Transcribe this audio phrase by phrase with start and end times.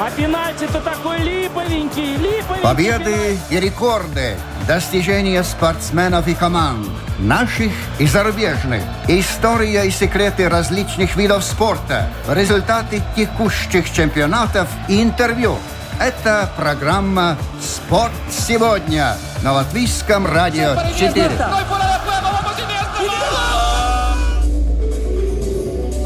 [0.00, 2.62] А пенальти-то такой липовенький, липовенький.
[2.62, 4.36] Победы и рекорды,
[4.68, 6.86] достижения спортсменов и команд,
[7.18, 15.58] наших и зарубежных, история и секреты различных видов спорта, результаты текущих чемпионатов и интервью.
[16.00, 21.28] Это программа «Спорт сегодня» на Латвийском радио 4.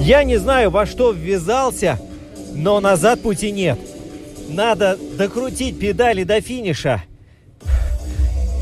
[0.01, 1.99] Я не знаю, во что ввязался,
[2.55, 3.79] но назад пути нет.
[4.53, 7.03] Надо докрутить педали до финиша.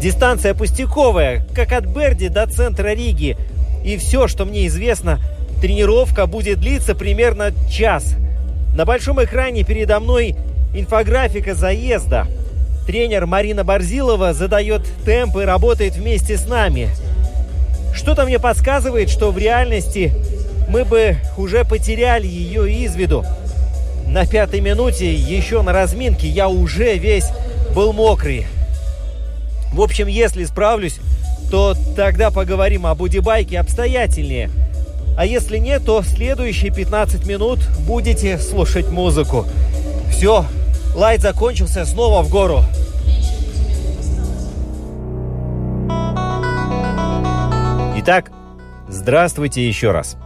[0.00, 3.36] Дистанция пустяковая, как от Берди до центра Риги.
[3.84, 5.18] И все, что мне известно,
[5.60, 8.14] тренировка будет длиться примерно час.
[8.76, 10.36] На большом экране передо мной
[10.74, 12.28] инфографика заезда.
[12.86, 16.88] Тренер Марина Борзилова задает темп и работает вместе с нами.
[17.92, 20.12] Что-то мне подсказывает, что в реальности
[20.68, 23.24] мы бы уже потеряли ее из виду.
[24.10, 27.26] На пятой минуте, еще на разминке, я уже весь
[27.76, 28.44] был мокрый.
[29.72, 30.98] В общем, если справлюсь,
[31.48, 34.50] то тогда поговорим об удибайке обстоятельнее.
[35.16, 39.46] А если нет, то следующие 15 минут будете слушать музыку.
[40.10, 40.44] Все,
[40.96, 42.64] лайт закончился, снова в гору.
[47.98, 48.32] Итак,
[48.88, 50.16] здравствуйте еще раз.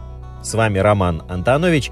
[0.41, 1.91] С вами Роман Антонович.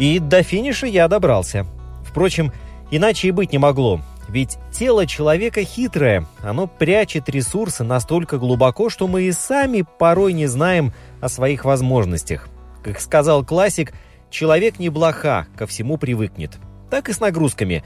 [0.00, 1.66] И до финиша я добрался.
[2.02, 2.52] Впрочем,
[2.90, 4.00] иначе и быть не могло.
[4.28, 10.46] Ведь тело человека хитрое, оно прячет ресурсы настолько глубоко, что мы и сами порой не
[10.46, 12.48] знаем о своих возможностях.
[12.82, 13.92] Как сказал классик,
[14.30, 16.52] человек не блоха, ко всему привыкнет.
[16.88, 17.84] Так и с нагрузками.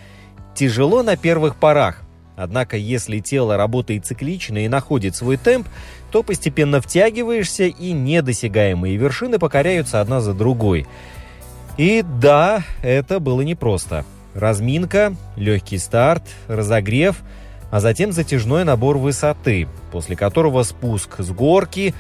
[0.55, 2.03] Тяжело на первых порах.
[2.37, 5.66] Однако, если тело работает циклично и находит свой темп,
[6.12, 10.87] то постепенно втягиваешься, и недосягаемые вершины покоряются одна за другой.
[11.77, 14.05] И да, это было непросто.
[14.35, 17.23] Разминка, легкий старт, разогрев,
[17.71, 21.95] а затем затяжной набор высоты, после которого спуск с горки,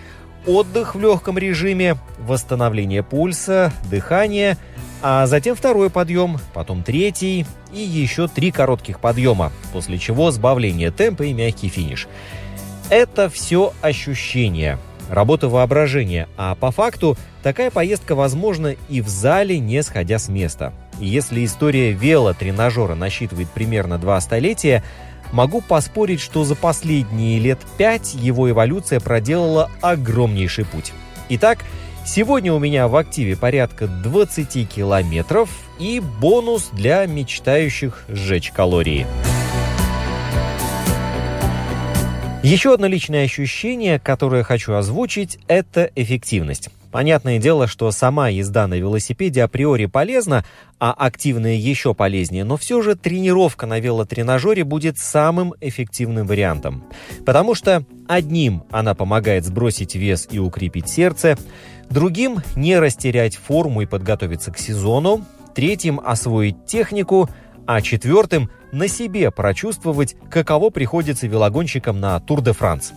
[0.46, 4.58] отдых в легком режиме, восстановление пульса, дыхание,
[5.02, 11.24] а затем второй подъем, потом третий и еще три коротких подъема, после чего сбавление темпа
[11.24, 12.08] и мягкий финиш.
[12.90, 14.78] Это все ощущения,
[15.10, 20.72] работа воображения, а по факту такая поездка возможна и в зале, не сходя с места.
[20.98, 24.82] Если история велотренажера насчитывает примерно два столетия,
[25.30, 30.92] могу поспорить, что за последние лет пять его эволюция проделала огромнейший путь.
[31.28, 31.58] Итак,
[32.06, 39.06] сегодня у меня в активе порядка 20 километров и бонус для мечтающих сжечь калории.
[42.42, 46.70] Еще одно личное ощущение, которое хочу озвучить, это эффективность.
[46.94, 50.44] Понятное дело, что сама езда на велосипеде априори полезна,
[50.78, 56.84] а активная еще полезнее, но все же тренировка на велотренажере будет самым эффективным вариантом.
[57.26, 61.36] Потому что одним она помогает сбросить вес и укрепить сердце,
[61.90, 67.28] другим не растерять форму и подготовиться к сезону, третьим освоить технику,
[67.66, 72.92] а четвертым на себе прочувствовать, каково приходится велогонщикам на Тур де Франс.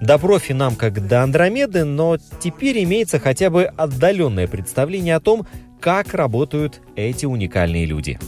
[0.00, 5.46] До профи нам как до Андромеды, но теперь имеется хотя бы отдаленное представление о том,
[5.80, 8.18] как работают эти уникальные люди.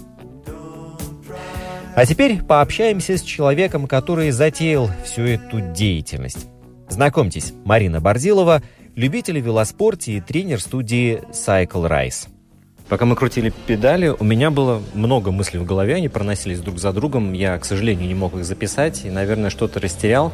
[1.97, 6.49] А теперь пообщаемся с человеком, который затеял всю эту деятельность.
[6.89, 8.63] Знакомьтесь, Марина Борзилова,
[8.97, 12.34] любитель велоспорта и тренер студии Cycle Rise.
[12.89, 16.93] Пока мы крутили педали, у меня было много мыслей в голове, они проносились друг за
[16.93, 17.33] другом.
[17.33, 20.33] Я, к сожалению, не мог их записать и, наверное, что-то растерял.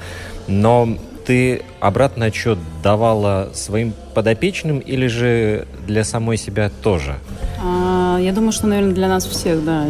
[0.48, 7.18] Но ты обратный отчет давала своим подопечным или же для самой себя тоже?
[7.62, 9.86] А, я думаю, что, наверное, для нас всех, да.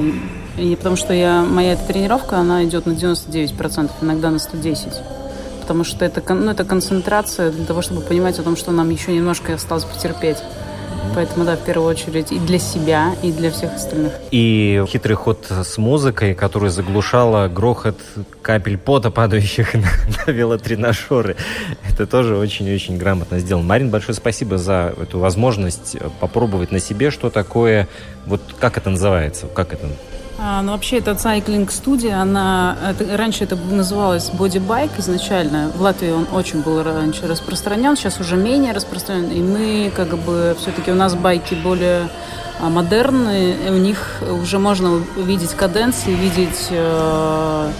[0.58, 4.92] И потому что я, моя эта тренировка, она идет на 99%, иногда на 110%.
[5.62, 9.14] Потому что это, ну, это концентрация для того, чтобы понимать о том, что нам еще
[9.14, 10.38] немножко осталось потерпеть.
[11.14, 14.12] Поэтому, да, в первую очередь и для себя, и для всех остальных.
[14.30, 17.98] И хитрый ход с музыкой, которая заглушала грохот
[18.42, 19.88] капель пота, падающих на,
[20.26, 21.36] на велотренажеры.
[21.88, 23.66] Это тоже очень-очень грамотно сделано.
[23.66, 27.88] Марин, большое спасибо за эту возможность попробовать на себе, что такое,
[28.26, 29.88] вот как это называется, как это
[30.42, 35.70] А, ну, вообще, это сайклинг студия, она, это, раньше это называлось бодибайк изначально.
[35.74, 39.30] В Латвии он очень был раньше распространен, сейчас уже менее распространен.
[39.32, 42.08] И мы, как бы, все-таки у нас байки более
[42.58, 47.70] а, модерные, у них уже можно увидеть каденции, видеть э,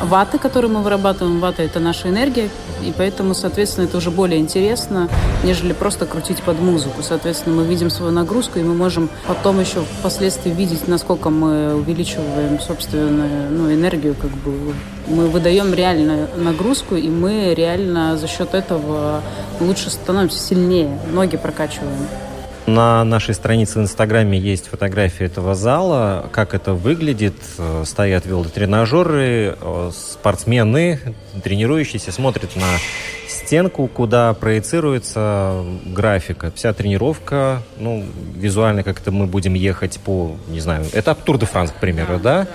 [0.00, 1.40] ваты, которые мы вырабатываем.
[1.40, 2.48] Вата– это наша энергия,
[2.82, 5.08] и поэтому, соответственно, это уже более интересно,
[5.44, 7.02] нежели просто крутить под музыку.
[7.02, 12.60] Соответственно, мы видим свою нагрузку, и мы можем потом еще впоследствии видеть, насколько мы увеличиваем
[12.60, 14.74] собственную ну, энергию, как бы
[15.08, 19.22] мы выдаем реально нагрузку, и мы реально за счет этого
[19.60, 22.06] лучше становимся сильнее, ноги прокачиваем.
[22.70, 27.34] На нашей странице в Инстаграме есть фотографии этого зала, как это выглядит.
[27.58, 31.00] Э, стоят велотренажеры, э, спортсмены,
[31.42, 32.78] тренирующиеся, смотрят на
[33.28, 36.52] стенку, куда проецируется графика.
[36.54, 38.04] Вся тренировка, ну,
[38.36, 42.42] визуально как-то мы будем ехать по, не знаю, этап Тур де Франс, к примеру, да?
[42.42, 42.48] да?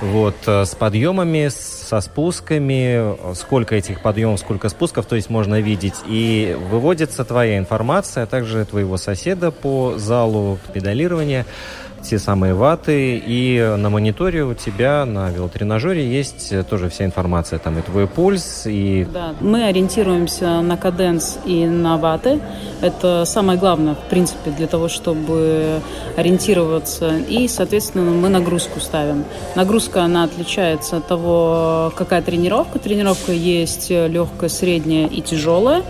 [0.00, 5.94] Вот, э, с подъемами, со спусками, сколько этих подъемов, сколько спусков, то есть можно видеть.
[6.06, 11.46] И выводится твоя информация, а также твоего соседа по залу педалирования
[12.04, 17.78] те самые ватты, и на мониторе у тебя на велотренажере есть тоже вся информация, там
[17.78, 19.06] и твой пульс, и...
[19.12, 22.40] Да, мы ориентируемся на каденс и на ватты.
[22.82, 25.80] Это самое главное, в принципе, для того, чтобы
[26.16, 27.16] ориентироваться.
[27.28, 29.24] И, соответственно, мы нагрузку ставим.
[29.56, 32.78] Нагрузка, она отличается от того, какая тренировка.
[32.78, 35.82] Тренировка есть легкая, средняя и тяжелая.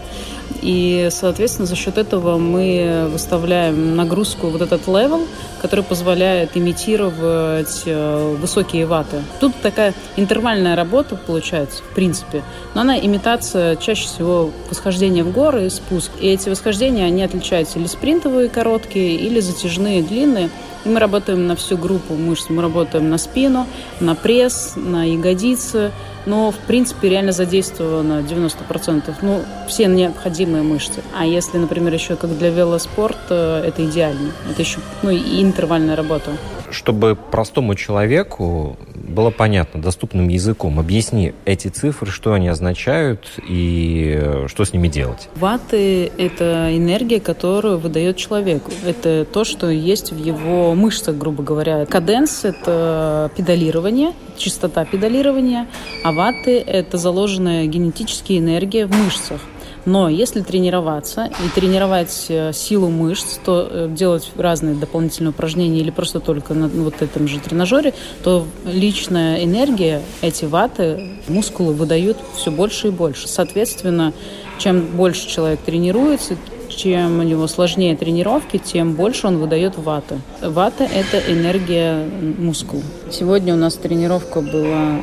[0.65, 5.27] И, соответственно, за счет этого мы выставляем нагрузку, вот этот level,
[5.61, 9.23] который позволяет имитировать э, высокие ваты.
[9.41, 12.43] Тут такая интервальная работа получается, в принципе.
[12.75, 16.11] Но она имитация чаще всего восхождения в горы и спуск.
[16.19, 20.49] И эти восхождения, они отличаются или спринтовые короткие, или затяжные длинные.
[20.85, 22.47] И мы работаем на всю группу мышц.
[22.49, 23.67] Мы работаем на спину,
[24.01, 25.93] на пресс, на ягодицы,
[26.27, 29.15] но, в принципе, реально задействовано 90%.
[29.23, 31.03] Ну, все необходимые мышцы.
[31.17, 34.33] А если, например, еще как для велоспорта, это идеально.
[34.51, 36.33] Это еще ну, и интервальная работа.
[36.71, 44.65] Чтобы простому человеку было понятно, доступным языком, объясни эти цифры, что они означают и что
[44.65, 45.29] с ними делать.
[45.37, 48.63] Ваты– это энергия, которую выдает человек.
[48.85, 51.87] Это то, что есть в его мышцах, грубо говоря.
[51.87, 55.69] Каденс– это педалирование, частота педалирования,
[56.03, 59.41] а ваты– это заложенная генетическая энергия в мышцах.
[59.85, 65.91] Но если тренироваться и тренировать э, силу мышц, то э, делать разные дополнительные упражнения или
[65.91, 67.93] просто только на вот этом же тренажере,
[68.23, 73.29] то личная энергия, эти ваты, мускулы выдают все больше и больше.
[73.29, 74.13] Соответственно,
[74.59, 76.37] чем больше человек тренируется,
[76.69, 80.21] чем у него сложнее тренировки, тем больше он выдает ваты.
[80.41, 82.09] Вата– это энергия
[82.39, 82.83] мускул.
[83.11, 85.01] Сегодня у нас тренировка была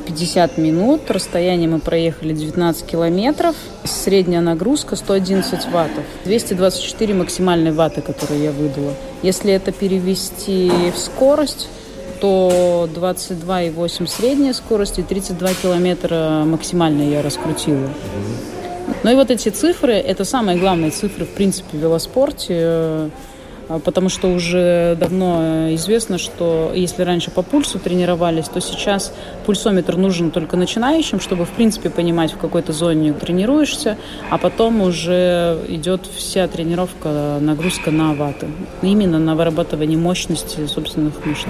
[0.00, 1.10] 50 минут.
[1.10, 3.54] Расстояние мы проехали 19 километров.
[3.84, 6.04] Средняя нагрузка 111 ваттов.
[6.24, 8.94] 224 максимальные ваты, которые я выдала.
[9.22, 11.68] Если это перевести в скорость,
[12.20, 17.88] то 22,8 средняя скорость и 32 километра максимальная я раскрутила.
[19.02, 23.10] Ну и вот эти цифры, это самые главные цифры, в принципе, в велоспорте.
[23.70, 29.14] А, потому что уже давно известно, что если раньше по пульсу тренировались, то сейчас
[29.46, 33.96] пульсометр нужен только начинающим, чтобы, в принципе, понимать, в какой-то зоне тренируешься,
[34.28, 38.48] а потом уже идет вся тренировка, нагрузка на ваты,
[38.82, 41.46] именно на вырабатывание мощности собственных мышц.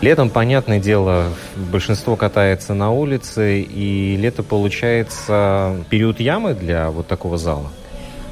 [0.00, 7.38] Летом, понятное дело, большинство катается на улице, и лето получается период ямы для вот такого
[7.38, 7.70] зала.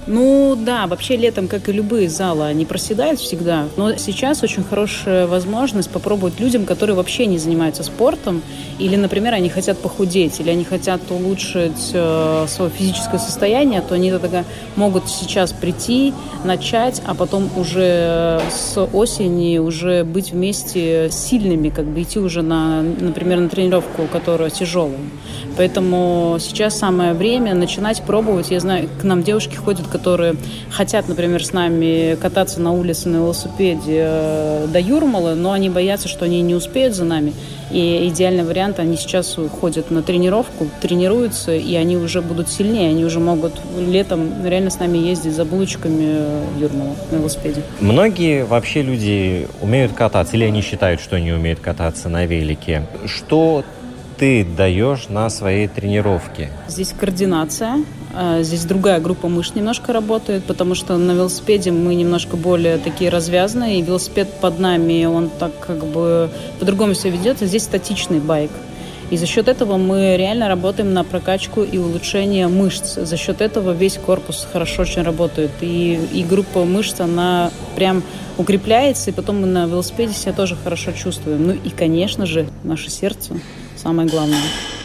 [0.06, 3.66] Ну да, вообще летом, как и любые залы, они проседают всегда.
[3.76, 8.42] Но сейчас очень хорошая возможность попробовать людям, которые вообще не занимаются спортом,
[8.78, 14.10] или, например, они хотят похудеть, или они хотят улучшить э, свое физическое состояние, то они
[14.10, 16.14] тогда могут сейчас прийти,
[16.44, 22.82] начать, а потом уже с осени уже быть вместе сильными, как бы идти уже на,
[22.82, 24.96] например, на тренировку, которая тяжелая.
[25.56, 28.50] Поэтому сейчас самое время начинать пробовать.
[28.50, 30.36] Я знаю, к нам девушки ходят, которые
[30.70, 36.08] хотят, например, с нами кататься на улице на велосипеде э, до Юрмалы, но они боятся,
[36.08, 37.32] что они не успеют за нами.
[37.70, 43.04] И идеальный вариант, они сейчас ходят на тренировку, тренируются, и они уже будут сильнее, они
[43.04, 47.62] уже могут летом реально с нами ездить за булочками в Юрмалу на велосипеде.
[47.80, 52.86] Многие вообще люди умеют кататься, или они считают, что они умеют кататься на велике.
[53.06, 53.64] Что
[54.18, 56.50] ты даешь на своей тренировке?
[56.68, 57.84] Здесь координация,
[58.40, 63.78] здесь другая группа мышц немножко работает, потому что на велосипеде мы немножко более такие развязанные,
[63.78, 68.50] и велосипед под нами, он так как бы по-другому все ведет, а здесь статичный байк.
[69.10, 72.94] И за счет этого мы реально работаем на прокачку и улучшение мышц.
[72.94, 75.50] За счет этого весь корпус хорошо очень работает.
[75.60, 78.04] И, и группа мышц, она прям
[78.38, 81.48] укрепляется, и потом мы на велосипеде себя тоже хорошо чувствуем.
[81.48, 83.34] Ну и, конечно же, наше сердце
[83.76, 84.38] самое главное.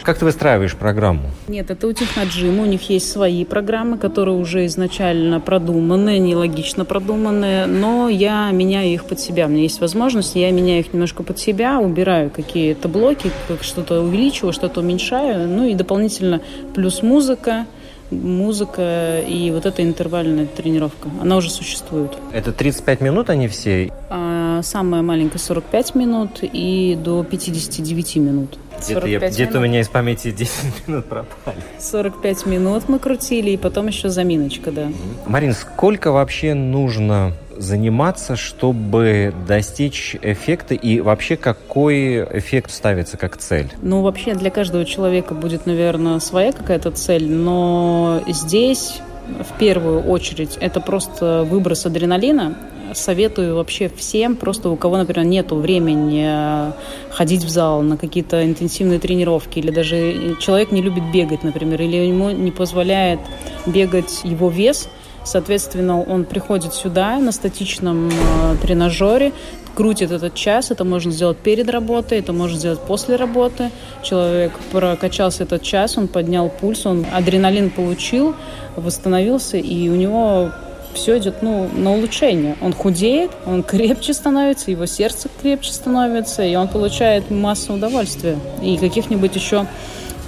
[0.06, 1.32] Как ты выстраиваешь программу?
[1.48, 2.62] Нет, это у Техноджима.
[2.62, 9.06] У них есть свои программы, которые уже изначально продуманы, нелогично продуманы, но я меняю их
[9.06, 9.46] под себя.
[9.46, 14.00] У меня есть возможность, я меняю их немножко под себя, убираю какие-то блоки, как что-то
[14.00, 16.40] увеличиваю, что-то уменьшаю, ну и дополнительно
[16.72, 17.66] плюс музыка,
[18.12, 21.08] музыка и вот эта интервальная тренировка.
[21.20, 22.12] Она уже существует.
[22.32, 23.90] Это 35 минут они все?
[24.08, 28.58] А, самая маленькая 45 минут и до 59 минут.
[28.78, 31.58] Где-то, я, где-то у меня из памяти 10 минут пропали.
[31.80, 34.88] 45 минут мы крутили, и потом еще заминочка, да.
[35.26, 43.72] Марин, сколько вообще нужно заниматься, чтобы достичь эффекта и вообще какой эффект ставится как цель?
[43.82, 50.56] Ну, вообще для каждого человека будет, наверное, своя какая-то цель, но здесь в первую очередь
[50.60, 52.56] это просто выброс адреналина,
[52.94, 56.72] советую вообще всем, просто у кого, например, нет времени э,
[57.10, 61.96] ходить в зал на какие-то интенсивные тренировки, или даже человек не любит бегать, например, или
[61.96, 63.20] ему не позволяет
[63.66, 64.88] бегать его вес,
[65.26, 69.32] Соответственно, он приходит сюда на статичном э, тренажере,
[69.74, 70.70] крутит этот час.
[70.70, 73.70] Это можно сделать перед работой, это можно сделать после работы.
[74.04, 78.36] Человек прокачался этот час, он поднял пульс, он адреналин получил,
[78.76, 80.52] восстановился, и у него
[80.96, 82.56] все идет ну, на улучшение.
[82.60, 88.38] Он худеет, он крепче становится, его сердце крепче становится, и он получает массу удовольствия.
[88.62, 89.66] И каких-нибудь еще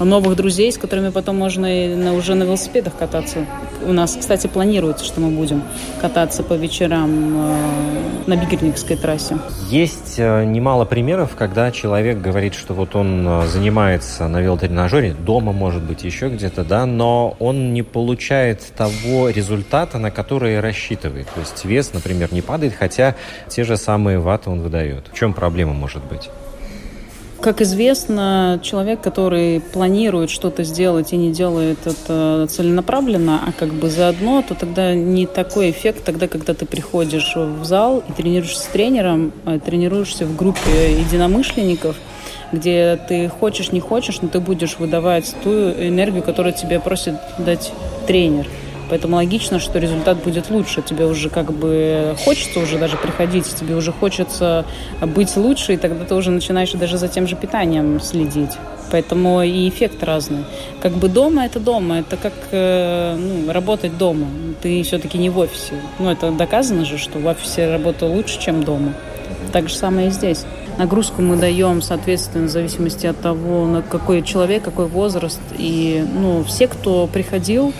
[0.05, 3.47] новых друзей, с которыми потом можно и на, уже на велосипедах кататься.
[3.87, 5.63] У нас, кстати, планируется, что мы будем
[6.01, 7.57] кататься по вечерам э,
[8.27, 9.39] на Бигельниковской трассе.
[9.69, 15.53] Есть э, немало примеров, когда человек говорит, что вот он э, занимается на велотренажере, дома,
[15.53, 21.29] может быть, еще где-то, да, но он не получает того результата, на который рассчитывает.
[21.35, 23.15] То есть вес, например, не падает, хотя
[23.49, 25.09] те же самые ваты он выдает.
[25.13, 26.31] В чем проблема может быть?
[27.41, 33.91] Как известно, человек, который планирует что-то сделать и не делает это целенаправленно, а как бы
[33.91, 38.67] заодно, то тогда не такой эффект, тогда, когда ты приходишь в зал и тренируешься с
[38.67, 41.97] тренером, а тренируешься в группе единомышленников,
[42.51, 47.73] где ты хочешь, не хочешь, но ты будешь выдавать ту энергию, которую тебе просит дать
[48.09, 48.49] тренер.
[48.91, 50.83] Поэтому логично, что результат будет лучше.
[50.83, 54.65] Тебе уже как бы хочется уже даже приходить, тебе уже хочется
[55.03, 58.53] быть лучше, и тогда ты уже начинаешь даже за тем же питанием следить.
[58.91, 60.45] Поэтому и эффект разный.
[60.81, 64.27] Как бы дома это дома, это как э, ну, работать дома.
[64.63, 65.75] Ты все-таки не в офисе.
[65.99, 68.95] Ну, это доказано же, что в офисе работа лучше, чем дома.
[69.53, 70.45] Так же самое и здесь.
[70.79, 75.41] Нагрузку мы даем, соответственно, в зависимости от того, на какой человек, какой возраст.
[75.59, 77.73] И ну, все, кто приходил,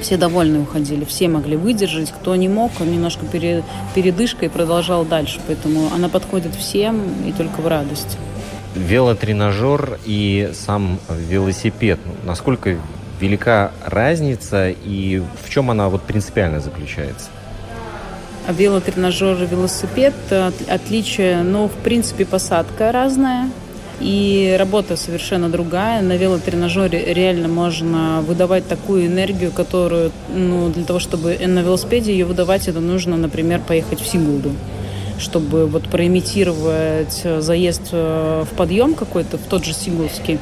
[0.00, 2.12] все довольны уходили, все могли выдержать.
[2.12, 3.62] Кто не мог, он немножко пере,
[3.94, 5.40] передышка и продолжал дальше.
[5.46, 8.18] Поэтому она подходит всем и только в радость.
[8.74, 11.98] Велотренажер и сам велосипед.
[12.24, 12.76] Насколько
[13.20, 17.30] велика разница и в чем она вот принципиально заключается?
[18.48, 20.14] Велотренажер и велосипед
[20.68, 23.50] отличие, ну, в принципе, посадка разная,
[24.00, 26.02] и работа совершенно другая.
[26.02, 32.24] На велотренажере реально можно выдавать такую энергию, которую, ну, для того, чтобы на велосипеде ее
[32.24, 34.52] выдавать, это нужно, например, поехать в Сигулду
[35.18, 40.38] чтобы вот проимитировать заезд э, в подъем какой-то, в тот же Сигулский,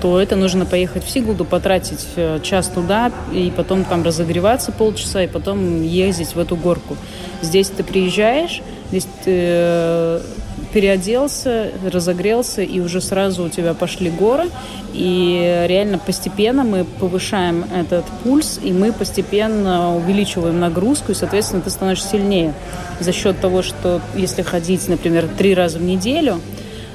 [0.00, 5.24] то это нужно поехать в Сигулду, потратить э, час туда, и потом там разогреваться полчаса,
[5.24, 6.96] и потом ездить в эту горку.
[7.42, 10.20] Здесь ты приезжаешь, здесь ты э,
[10.72, 14.50] переоделся, разогрелся, и уже сразу у тебя пошли горы.
[14.92, 21.70] И реально постепенно мы повышаем этот пульс, и мы постепенно увеличиваем нагрузку, и, соответственно, ты
[21.70, 22.54] становишься сильнее.
[23.00, 26.40] За счет того, что если ходить, например, три раза в неделю,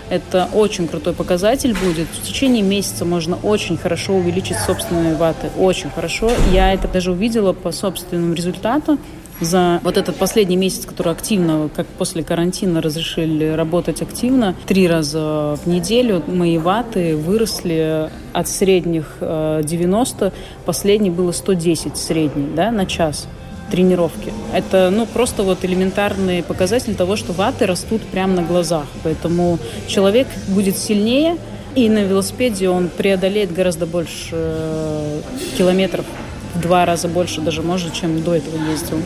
[0.10, 2.08] это очень крутой показатель будет.
[2.08, 5.50] В течение месяца можно очень хорошо увеличить собственные ваты.
[5.58, 6.32] Очень хорошо.
[6.52, 9.00] Я это даже увидела по собственному результату
[9.44, 15.58] за вот этот последний месяц, который активно, как после карантина, разрешили работать активно, три раза
[15.64, 20.32] в неделю мои ваты выросли от средних 90, э,
[20.66, 23.28] последний было 110 средний, да, на час
[23.72, 24.32] тренировки.
[24.54, 28.86] Это, ну, просто вот элементарный показатель того, что ваты растут прямо на глазах.
[29.04, 29.58] Поэтому
[29.88, 31.38] человек будет сильнее,
[31.76, 35.22] и на велосипеде он преодолеет гораздо больше э,
[35.58, 36.06] километров
[36.54, 38.98] в два раза больше даже, может, чем до этого ездил.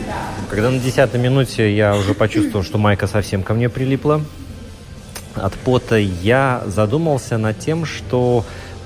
[0.50, 4.22] Когда на десятой минуте я уже почувствовал, что майка совсем ко мне прилипла
[5.34, 8.44] от пота, я задумался над тем, что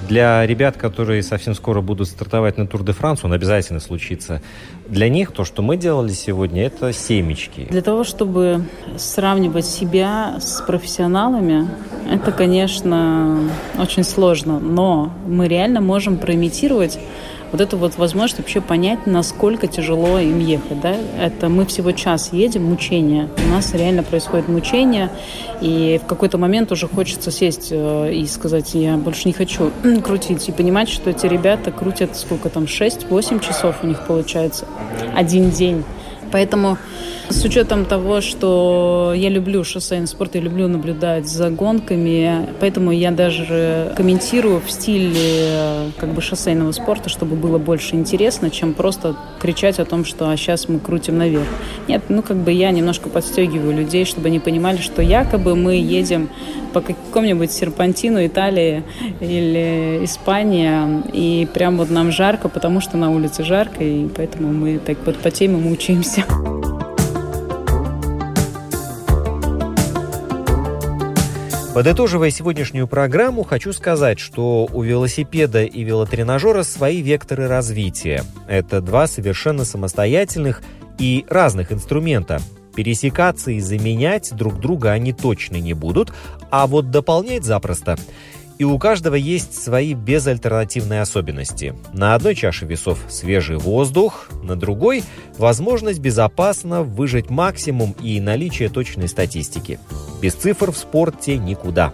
[0.09, 4.43] для ребят, которые совсем скоро будут стартовать на Тур де Франс, он обязательно случится.
[4.89, 7.69] Для них то, что мы делали сегодня, это семечки.
[7.71, 8.65] Для того, чтобы
[8.97, 11.69] сравнивать себя с профессионалами,
[12.11, 14.59] это, конечно, очень сложно.
[14.59, 16.99] Но мы реально можем проимитировать
[17.53, 20.81] вот эту вот возможность вообще понять, насколько тяжело им ехать.
[20.81, 20.97] Да?
[21.21, 23.29] Это мы всего час едем, мучение.
[23.47, 25.11] У нас реально происходит мучение,
[25.61, 29.71] и в какой-то момент уже хочется сесть э, и сказать, я больше не хочу
[30.03, 34.67] крутить, и понимать, что эти ребята крутят сколько там, 6-8 часов у них получается,
[35.15, 35.85] один день.
[36.33, 36.79] Поэтому
[37.33, 43.11] с учетом того, что я люблю шоссейный спорт, я люблю наблюдать за гонками, поэтому я
[43.11, 49.79] даже комментирую в стиле как бы шоссейного спорта, чтобы было больше интересно, чем просто кричать
[49.79, 51.47] о том, что а сейчас мы крутим наверх.
[51.89, 56.29] Нет, ну как бы я немножко подстегиваю людей, чтобы они понимали, что якобы мы едем
[56.73, 58.83] по какому-нибудь серпантину Италии
[59.21, 64.79] или Испания, и прям вот нам жарко, потому что на улице жарко, и поэтому мы
[64.79, 66.25] так вот потеем и мучаемся.
[71.75, 78.25] Подытоживая сегодняшнюю программу, хочу сказать, что у велосипеда и велотренажера свои векторы развития.
[78.47, 80.63] Это два совершенно самостоятельных
[80.99, 82.43] и разных инструмента.
[82.77, 86.13] Пересекаться и заменять друг друга они точно не будут,
[86.51, 87.97] а вот дополнять запросто–
[88.63, 91.75] и у каждого есть свои безальтернативные особенности.
[91.93, 95.03] На одной чаше весов свежий воздух, на другой–
[95.37, 99.81] возможность безопасно выжать максимум и наличие точной статистики.
[100.23, 101.93] Без цифр в спорте никуда.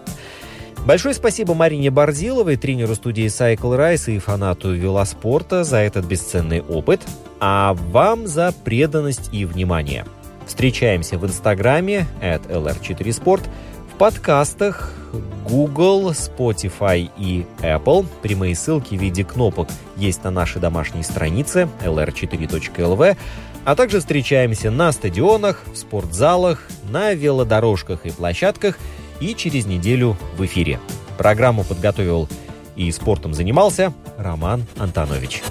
[0.85, 7.01] Большое спасибо Марине Борзиловой, тренеру студии Cycle Rise и фанату велоспорта за этот бесценный опыт,
[7.39, 10.05] а вам за преданность и внимание.
[10.45, 13.41] Встречаемся в инстаграме at lr4sport,
[13.91, 14.98] в подкастах,
[15.47, 18.05] Google, Spotify и Apple.
[18.21, 23.17] Прямые ссылки в виде кнопок есть на нашей домашней странице lr4.lv,
[23.65, 28.77] а также встречаемся на стадионах, в спортзалах, на велодорожках и площадках
[29.19, 30.79] и через неделю в эфире.
[31.17, 32.29] Программу подготовил
[32.75, 35.41] и спортом занимался Роман Антонович.